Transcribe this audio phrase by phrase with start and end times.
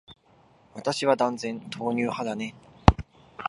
[0.73, 2.55] 私は断然、豆乳派だね。